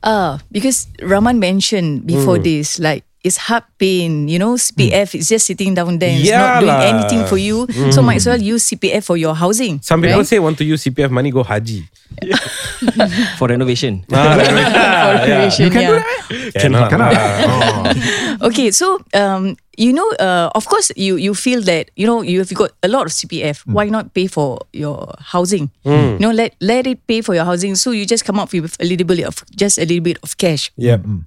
[0.03, 5.51] Uh, because Raman mentioned before this, like it's heart pain, you know, CPF is just
[5.51, 6.91] sitting down there, it's Yeah not doing lah.
[6.95, 7.67] anything for you.
[7.91, 9.83] So might as well use CPF for your housing.
[9.83, 10.27] Some people right?
[10.27, 11.83] say want to use CPF money go haji.
[13.39, 14.07] for renovation.
[14.15, 16.01] Ah, for renovation, yeah.
[16.55, 16.87] Cannot.
[16.89, 17.11] Cannot.
[17.13, 17.27] lah.
[18.47, 22.45] Okay, so um, you know, uh, of course, you you feel that you know you
[22.45, 23.65] have got a lot of CPF.
[23.65, 23.73] Hmm.
[23.75, 25.73] Why not pay for your housing?
[25.89, 26.21] Hmm.
[26.21, 27.75] You know, let let it pay for your housing.
[27.75, 30.37] So you just come up with a little bit of just a little bit of
[30.37, 30.71] cash.
[30.77, 31.01] Yep.
[31.03, 31.25] Hmm.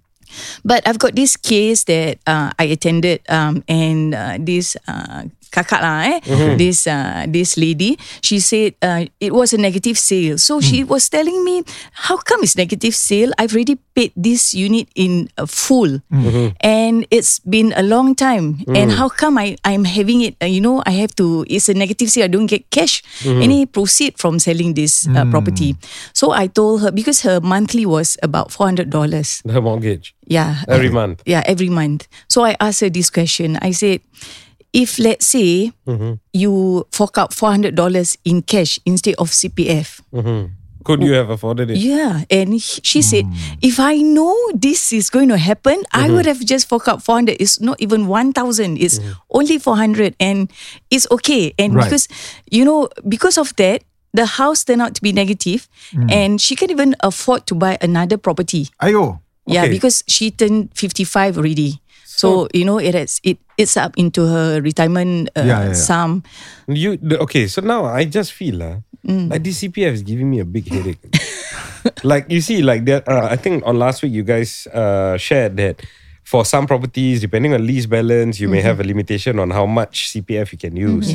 [0.63, 5.81] But I've got this case that uh, I attended, um, and uh, this uh, kakak
[5.81, 6.19] lah, eh,
[6.57, 10.37] this uh, this lady, she said uh, it was a negative sale.
[10.37, 11.65] So she was telling me,
[12.07, 13.33] how come it's negative sale?
[13.37, 15.99] I've already paid this unit in uh, full,
[16.61, 18.61] and it's been a long time.
[18.69, 20.37] And how come I I'm having it?
[20.41, 21.43] Uh, you know, I have to.
[21.49, 22.25] It's a negative sale.
[22.25, 25.75] I don't get cash any proceed from selling this uh, property.
[26.13, 29.41] So I told her because her monthly was about four hundred dollars.
[29.49, 30.61] Her mortgage Yeah.
[30.69, 31.25] every month.
[31.25, 32.05] Yeah, every month.
[32.29, 33.57] So I asked her this question.
[33.65, 34.05] I said,
[34.73, 36.13] if let's say Mm-hmm.
[36.33, 40.01] you fork out four hundred dollars in cash instead of CPF.
[40.85, 41.77] Could you have afforded it?
[41.77, 43.35] Yeah, and he- she said, Hmm.
[43.61, 46.15] if I know this is going to happen, I Mm-hmm.
[46.15, 47.35] would have just fork out 400.
[47.37, 48.77] It's not even 1,000.
[48.79, 49.11] It's Mm-hmm.
[49.29, 50.49] only 400 and
[50.89, 51.53] it's okay.
[51.59, 51.83] And Right.
[51.83, 52.07] because,
[52.49, 53.83] you know, because of that,
[54.15, 56.09] the house turned out to be negative Mm.
[56.09, 58.69] and she can't even afford to buy another property.
[58.81, 59.19] Ayo.
[59.45, 61.81] Yeah, because she turned 55 already.
[62.05, 65.73] So, you know, it has, it it's up into her retirement uh, Yeah, yeah, yeah.
[65.75, 66.23] sum.
[66.71, 67.47] You the- okay?
[67.51, 71.03] So now I just feel uh, like the CPF is giving me a big headache.
[72.03, 73.03] like you see, like that.
[73.07, 75.83] Uh, I think on last week you guys uh, shared that
[76.23, 80.13] for some properties, depending on lease balance, you may have a limitation on how much
[80.13, 81.09] CPF you can use.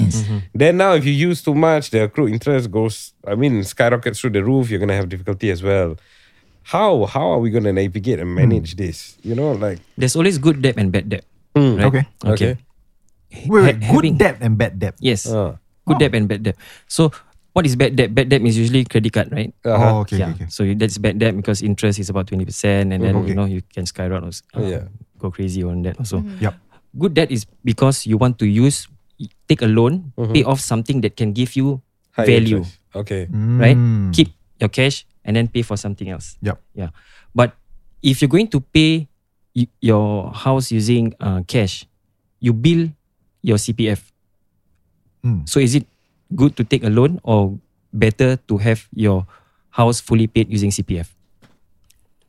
[0.53, 3.15] Then now, if you use too much, the accrued interest goes.
[3.25, 4.71] I mean, skyrockets through the roof.
[4.71, 5.97] You're gonna have difficulty as well.
[6.65, 9.17] How how are we gonna navigate and manage this?
[9.23, 11.25] You know, like There's always good debt and bad debt.
[11.55, 11.87] Right?
[11.87, 12.05] Okay.
[12.27, 12.53] okay.
[13.47, 13.79] Wait, wait.
[13.83, 14.95] Ha- good having- debt and bad debt.
[15.01, 15.27] Yes.
[15.27, 16.57] Uh, Good debt and bad debt.
[16.89, 17.13] So
[17.53, 18.09] what is bad debt?
[18.15, 19.53] Bad debt is usually credit card, right?
[19.65, 20.01] uh-huh.
[20.01, 20.33] Oh, okay, yeah.
[20.33, 20.51] okay, okay.
[20.51, 22.49] So that's bad debt because interest is about 20%
[22.91, 23.29] and then Okay.
[23.29, 24.85] you know you can skyrocket also, uh, Yeah.
[25.21, 26.25] go crazy on that also.
[26.41, 26.55] Yep.
[26.97, 28.89] Good debt is because you want to use
[29.47, 31.85] take a loan, pay off something that can give you
[32.17, 32.81] High value, interest.
[32.97, 33.23] Okay.
[33.61, 33.77] right?
[33.77, 34.11] Mm.
[34.17, 34.33] Keep
[34.65, 36.39] your cash and then pay for something else.
[36.41, 36.57] Yep.
[36.75, 36.91] Yeah.
[37.35, 37.55] But
[38.01, 39.07] if you're going to pay
[39.81, 41.87] your house using uh, cash,
[42.41, 42.91] you bill
[43.43, 44.03] your CPF.
[45.25, 45.49] Mm.
[45.49, 45.87] So is it
[46.35, 47.59] good to take a loan or
[47.93, 49.27] better to have your
[49.71, 51.09] house fully paid using CPF?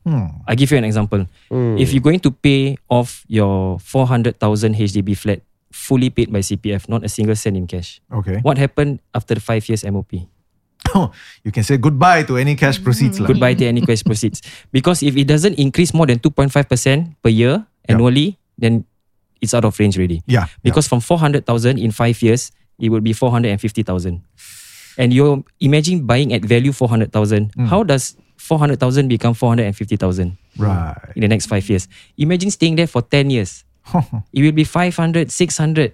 [0.06, 0.38] Hmm.
[0.46, 1.26] I give you an example.
[1.50, 4.38] If you're going to pay off your 400,000
[4.78, 8.00] HDB flat fully paid by CPF, not a single cent in cash.
[8.14, 8.38] Okay.
[8.38, 10.14] What happened after the five years MOP?
[11.44, 13.20] You can say goodbye to any cash proceeds.
[13.20, 13.26] lah.
[13.26, 14.42] Goodbye to any cash proceeds.
[14.72, 16.52] Because if it doesn't increase more than 2.5%
[17.22, 18.84] per year annually, then
[19.40, 20.22] it's out of range already.
[20.26, 20.46] Yeah.
[20.62, 24.22] Because from 400,000 in five years, it would be 450,000.
[24.98, 27.52] And you're imagine buying at value 400,000.
[27.68, 30.36] How does 400,000 become 450,000.
[30.58, 30.96] Right.
[31.14, 31.88] in the next five years?
[32.16, 33.64] Imagine staying there for 10 years.
[34.32, 35.92] it will be 500, 600.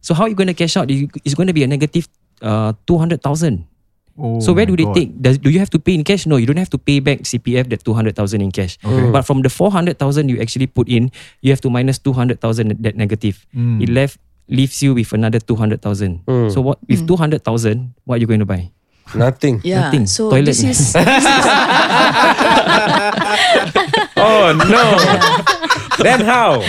[0.00, 0.90] So how are you going to cash out?
[0.90, 2.08] It's going to be a negative
[2.42, 3.66] uh, 200,000.
[4.16, 4.94] Oh So where do they God.
[4.94, 5.20] take?
[5.20, 6.24] Does, do you have to pay in cash?
[6.26, 8.78] No, you don't have to pay back CPF that 200,000 in cash.
[8.82, 11.10] But from the 400,000 you actually put in,
[11.42, 13.44] you have to minus 200,000 that negative.
[13.54, 13.82] Mm.
[13.82, 16.22] It left leaves you with another 200,000.
[16.52, 18.70] So what with 200,000, what are you going to buy?
[19.14, 19.60] Nothing.
[19.64, 19.80] Yeah.
[19.90, 20.06] Nothing.
[20.06, 20.46] So Toilet.
[20.46, 20.94] this is
[24.16, 24.84] Oh no.
[26.02, 26.60] then how?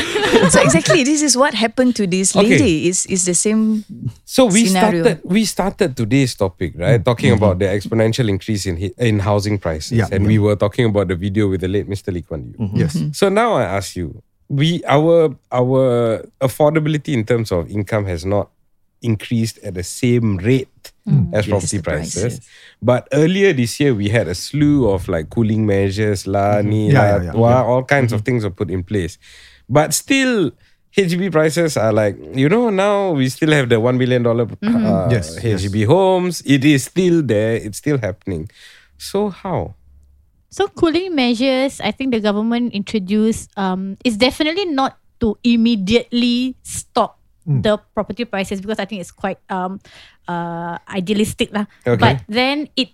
[0.50, 2.58] so exactly this is what happened to this Okay.
[2.58, 2.88] lady.
[2.88, 3.84] Is is the same
[4.26, 5.04] So we Scenario.
[5.04, 7.04] started we started today's topic, right?
[7.04, 7.44] Talking mm-hmm.
[7.44, 9.98] about the exponential increase in in housing prices.
[9.98, 10.10] Yeah.
[10.12, 12.14] And we were talking about the video with the late Mr.
[12.14, 12.58] Lee Kuan Yew.
[12.58, 12.78] Mm-hmm.
[12.78, 12.98] Yes.
[13.14, 18.50] So now I ask you, we our our affordability in terms of income has not
[19.02, 20.92] increased at the same rate
[21.34, 22.42] as property price, prices.
[22.82, 27.00] But earlier this year we had a slew of like cooling measures, la, ni, Yeah,
[27.00, 27.32] la, yeah, yeah.
[27.32, 29.18] tua, all kinds of things were put in place.
[29.70, 30.52] But still
[30.98, 35.38] HDB prices are like, you know, now we still have the $1 billion uh, Yes,
[35.44, 35.68] yes.
[35.86, 36.42] Homes.
[36.46, 37.56] It is still there.
[37.56, 38.50] It's still happening.
[38.98, 39.76] So how?
[40.50, 47.20] So cooling measures, I think the government introduced um, is definitely not to immediately stop
[47.46, 49.80] the property prices because I think it's quite um,
[50.28, 51.66] uh, idealistic lah.
[51.86, 51.98] Okay.
[52.00, 52.92] But then it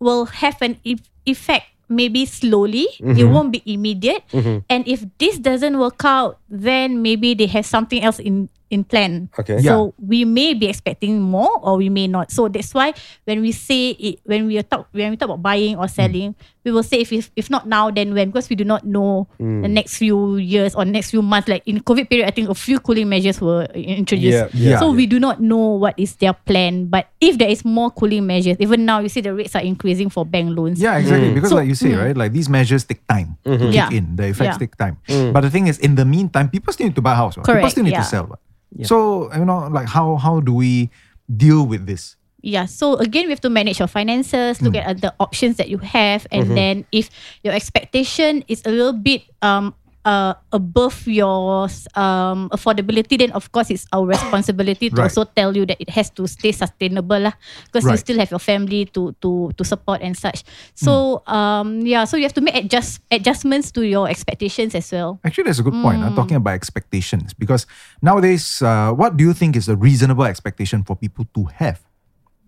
[0.00, 2.88] will have an e- effect maybe slowly.
[2.98, 4.24] It won't be immediate.
[4.68, 9.28] And if this doesn't work out, then maybe they have something else in in plan.
[9.36, 9.60] Okay.
[9.60, 12.32] So we may be expecting more or we may not.
[12.32, 12.96] So that's why
[13.28, 16.32] when we say it, when we talk when we talk about buying or selling,
[16.64, 19.26] we will say if, if if not now then when because we do not know
[19.38, 19.74] the hmm.
[19.74, 21.48] next few years or next few months.
[21.48, 24.54] Like in COVID period, I think a few cooling measures were introduced.
[24.54, 24.78] Yeah, yeah.
[24.78, 26.86] so we do not know what is their plan.
[26.86, 30.08] But if there is more cooling measures, even now you see the rates are increasing
[30.08, 30.80] for bank loans.
[30.80, 31.28] Yeah, exactly.
[31.28, 31.34] Hmm.
[31.34, 31.98] Because So- like you say, hmm.
[31.98, 33.64] right, like these measures take time to mm-hmm.
[33.66, 33.90] kick Yeah.
[33.90, 34.16] in.
[34.16, 34.62] The effects Yeah.
[34.62, 34.98] take time.
[35.08, 35.32] Mm.
[35.32, 37.36] But the thing is, in the meantime, people still need to buy a house.
[37.36, 37.46] right?
[37.46, 38.26] People still need to sell.
[38.26, 38.86] right?
[38.86, 40.90] So you know, like how how do we
[41.28, 42.16] deal with this?
[42.42, 45.78] Yeah, so again, we have to manage your finances, look at the options that you
[45.78, 47.06] have, and then if
[47.46, 53.70] your expectation is a little bit um uh above your um affordability, then of course
[53.70, 55.06] it's our responsibility to Right.
[55.06, 57.38] also tell you that it has to stay sustainable lah,
[57.70, 60.42] because you still have your family to to to support and such.
[60.74, 65.22] So um yeah, so you have to make adjust adjustments to your expectations as well.
[65.22, 66.02] Actually, that's a good point.
[66.02, 67.70] I'm talking about expectations because
[68.02, 71.78] nowadays, uh, what do you think is a reasonable expectation for people to have?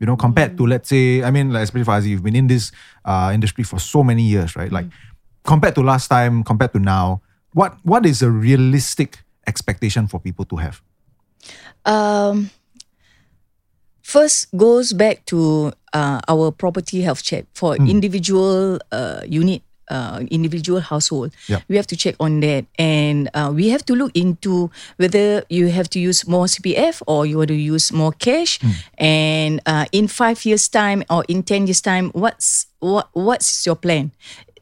[0.05, 2.47] You know, compared to let's say, I mean, like, especially for Aziz, you've been in
[2.47, 2.73] this
[3.07, 4.71] uh, industry for so many years, right?
[4.71, 4.85] Like,
[5.49, 7.23] compared to last time, compared to now,
[7.57, 10.83] what what is a realistic expectation for people to have?
[11.89, 12.51] Um,
[14.03, 20.81] first goes back to uh, our property health check for individual uh, unit, uh, individual
[20.81, 21.33] household.
[21.49, 21.63] Yep.
[21.69, 25.69] We have to check on that, and uh, we have to look into whether you
[25.69, 28.59] have to use more CPF or you want to use more cash.
[28.99, 33.77] And uh, in five years' time or in ten years' time, what's what what's your
[33.77, 34.13] plan?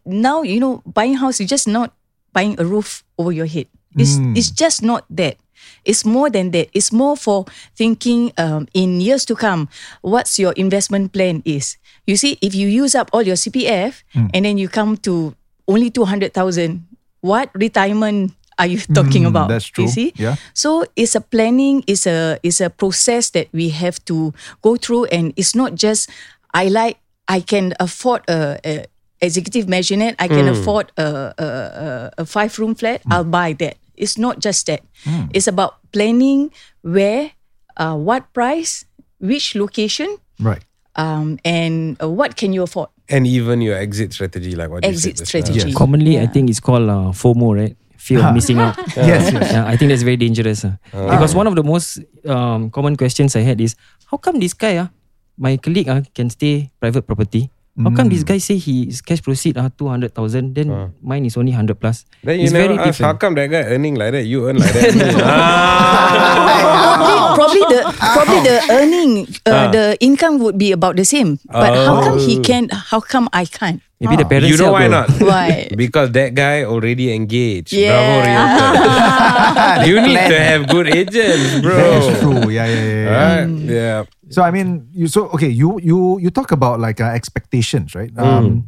[0.04, 1.92] Now you know buying house is just not
[2.32, 3.66] buying a roof over your head.
[3.96, 5.37] It's it's just not that.
[5.85, 6.70] It's more than that.
[6.72, 9.68] It's more for thinking um, in years to come.
[10.00, 11.76] What's your investment plan is?
[12.06, 14.02] You see, if you use up all your CPF
[14.34, 15.34] and then you come to
[15.68, 16.86] only two hundred thousand,
[17.20, 19.48] what retirement are you talking Mm, about?
[19.48, 19.84] that's true.
[19.86, 20.36] You see, Yeah.
[20.54, 25.06] so it's a planning, it's a it's a process that we have to go through,
[25.14, 26.10] and it's not just
[26.52, 26.98] I like
[27.30, 28.84] I can afford a, a
[29.22, 31.86] executive maisonette, I can afford a a, a,
[32.18, 33.78] a five room flat, I'll buy that.
[33.94, 34.82] It's not just that.
[35.30, 36.50] It's about planning
[36.82, 37.30] where,
[37.78, 38.84] uh, what price,
[39.22, 40.66] which location, Right.
[40.96, 42.88] Um, and uh, what can you afford.
[43.09, 45.26] And even your exit strategy, like what Exit you said.
[45.28, 45.72] strategy.
[45.72, 46.31] Commonly, I Yeah.
[46.33, 47.76] think it's called uh, FOMO, right?
[47.96, 48.76] Fear of missing out.
[48.96, 49.52] Yes, yes.
[49.52, 50.64] Yeah, I think that's very dangerous.
[50.64, 50.76] ah.
[50.92, 53.76] Because one of the most um, common questions I had is,
[54.11, 54.88] how come this guy, ah,
[55.37, 57.50] my colleague, ah, can stay private property?
[57.72, 60.12] How come this guy say his cash proceed are 200,000,
[60.52, 62.04] then mine is only 100 plus?
[62.20, 63.20] Then you it's never very ask, how different.
[63.20, 64.28] come that guy earning like that?
[64.28, 64.92] You earn like that.
[65.24, 67.32] ah.
[67.32, 69.11] probably, probably the probably the earning,
[69.48, 71.40] uh, the income would be about the same.
[71.48, 72.68] But how come he can?
[72.68, 73.80] How come I can't?
[74.02, 75.06] Maybe the parents You know why bro.
[75.06, 75.08] not?
[75.30, 75.70] Why?
[75.70, 77.70] Because that guy already engaged.
[77.70, 77.94] Yeah.
[77.94, 79.86] Bravo, realtor.
[79.88, 81.76] you need to have good agents, bro.
[81.78, 82.50] That's true.
[82.50, 82.98] Yeah, yeah, yeah.
[82.98, 83.14] yeah.
[83.14, 83.48] Right?
[83.62, 83.98] Yeah.
[84.34, 85.48] So I mean, you so okay.
[85.48, 88.10] You you you talk about like uh, expectations, right?
[88.18, 88.66] Um,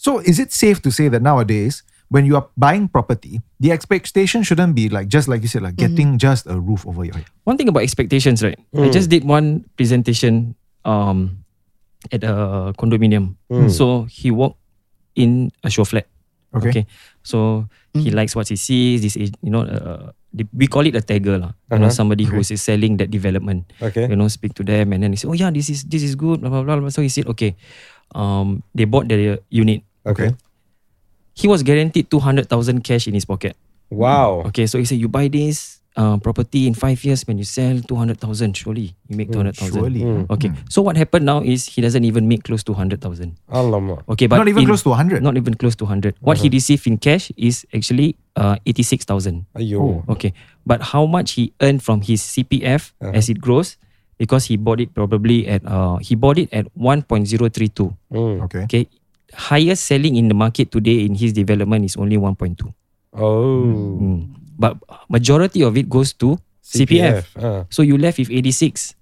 [0.00, 4.42] so is it safe to say that nowadays, when you are buying property, the expectation
[4.42, 7.28] shouldn't be like just like you said, like getting just a roof over your head.
[7.44, 8.58] One thing about expectations, right?
[8.72, 10.56] I just did one presentation
[10.88, 11.44] um,
[12.12, 13.36] at a condominium.
[13.68, 14.59] So he walked
[15.14, 16.06] in a show flat.
[16.50, 16.86] Okay.
[17.22, 19.02] So he likes what he sees.
[19.02, 20.10] This is, you know, uh,
[20.50, 21.54] we call it a tagger lah.
[21.70, 23.70] You know, somebody who is selling that development.
[23.78, 24.10] Okay.
[24.10, 26.18] You know, speak to them and then he said, oh yeah, this is this is
[26.18, 26.42] good.
[26.42, 26.90] Blah blah blah.
[26.90, 27.54] So he said, okay,
[28.14, 29.82] um, they bought the unit.
[30.06, 30.34] Okay.
[31.34, 33.54] He was guaranteed two hundred thousand cash in his pocket.
[33.90, 34.46] Wow.
[34.50, 37.80] Okay, so he said you buy this uh, property in five years when you sell
[37.80, 38.56] two hundred thousand.
[38.56, 39.80] Surely you make two hundred thousand.
[39.80, 40.04] surely.
[40.30, 43.34] Okay, so what happened now is he doesn't even make close to hundred thousand.
[43.50, 44.02] Alamak.
[44.08, 45.22] Okay, but Not even in- close to 100.
[45.22, 46.14] Not even close to hundred.
[46.20, 49.46] What he received in cash is actually uh, eighty six thousand.
[49.56, 50.06] Ayo.
[50.08, 50.32] Okay,
[50.64, 53.76] but how much he earned from his CPF as it grows?
[54.20, 57.68] Because he bought it probably at uh, he bought it at one point zero three
[57.72, 57.96] two.
[58.12, 58.44] Mm.
[58.46, 58.64] Okay.
[58.68, 58.84] Okay,
[59.32, 62.68] highest selling in the market today in his development is only one point two.
[63.16, 63.64] Oh.
[63.98, 64.36] Mm.
[64.60, 64.76] But
[65.08, 67.24] majority of it goes to CPF.
[67.40, 67.64] Ah.
[67.72, 68.92] So you left with 86.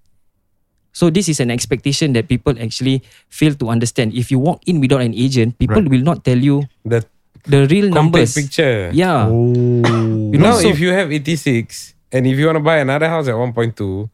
[0.95, 4.15] So this is an expectation that people actually fail to understand.
[4.15, 5.91] If you walk in without an agent, people Right.
[5.91, 7.03] will not tell you The
[7.45, 8.35] the real numbers.
[8.35, 8.91] picture.
[8.95, 9.27] Yeah.
[9.27, 9.83] Oh.
[10.31, 13.07] You know, now, so- if you have 86 and if you want to buy another
[13.11, 14.07] house at 1.2,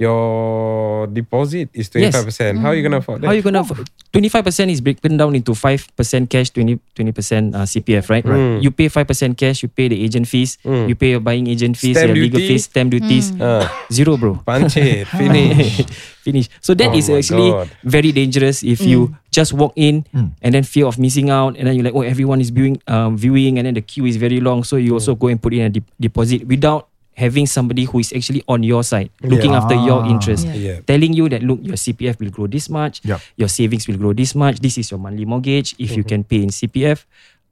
[0.00, 2.58] your deposit is 25%.
[2.58, 3.28] How are you going to afford that?
[3.28, 3.62] How you gonna?
[4.10, 6.80] Twenty five percent is broken down into five percent cash, 20
[7.14, 8.24] percent uh, CPF, right?
[8.26, 8.58] Right.
[8.58, 11.76] You pay five percent cash, you pay the agent fees, you pay your buying agent
[11.76, 14.34] fees, Stamp your legal fees, stamp duties, Ah, zero, bro.
[14.42, 15.86] punch it, finish.
[16.20, 16.50] Finish.
[16.60, 17.70] So that Oh is actually God.
[17.80, 21.72] very dangerous if you just walk in and then fear of missing out, and then
[21.78, 24.60] you're like, oh, everyone is viewing, um, viewing, and then the queue is very long.
[24.60, 28.12] So you also go and put in a de- deposit without having somebody who is
[28.12, 30.10] actually on your side, looking after your Ah.
[30.10, 30.80] interest, Yeah.
[30.86, 33.20] telling you that look, your CPF will grow this much, Yup.
[33.36, 34.60] your savings will grow this much.
[34.60, 35.74] This is your monthly mortgage.
[35.78, 37.04] If you can pay in CPF.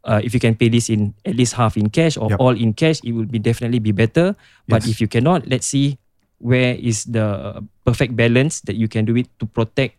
[0.09, 2.41] Uh, if you can pay this in at least half in cash or Yup.
[2.41, 4.33] all in cash, it will be definitely be better.
[4.65, 4.95] But Yes.
[4.97, 5.99] if you cannot, let's see
[6.39, 9.99] where is the perfect balance that you can do it to protect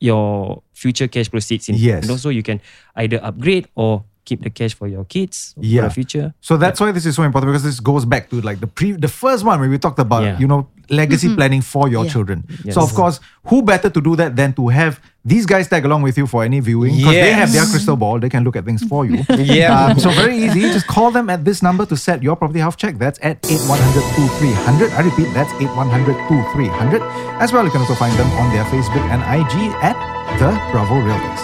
[0.00, 2.02] your future cash proceeds in Yes.
[2.02, 2.58] and also you can
[2.96, 5.82] either upgrade or keep the cash for your kids Yeah.
[5.82, 8.40] for the future So that's why this is so important because this goes back to
[8.40, 10.38] like the pre the first one where we talked about Yeah.
[10.38, 12.10] you know legacy planning for your Yeah.
[12.12, 12.44] children.
[12.62, 12.74] Yes.
[12.74, 16.02] So of course, who better to do that than to have these guys tag along
[16.02, 18.18] with you for any viewing because they have their crystal ball.
[18.20, 19.24] They can look at things for you.
[19.38, 19.72] Yeah.
[19.86, 20.60] Um, so very easy.
[20.76, 22.98] Just call them at this number to set your property health check.
[22.98, 24.92] That's at 8100 2300.
[24.92, 27.00] I repeat, that's 8100 2300.
[27.40, 29.96] As well, you can also find them on their Facebook and IG at
[30.38, 31.42] The Bravo Realtors.